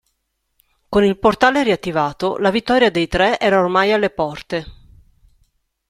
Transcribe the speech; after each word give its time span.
Con 0.89 1.03
il 1.05 1.19
Portale 1.19 1.61
riattivato, 1.61 2.37
la 2.39 2.49
vittoria 2.49 2.89
dei 2.89 3.07
Tre 3.07 3.39
era 3.39 3.59
ormai 3.59 3.91
alle 3.91 4.09
porte. 4.09 4.65